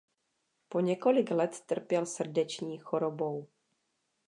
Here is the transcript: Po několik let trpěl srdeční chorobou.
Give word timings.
Po 0.69 0.79
několik 0.79 1.31
let 1.31 1.61
trpěl 1.67 2.05
srdeční 2.05 2.77
chorobou. 2.77 3.47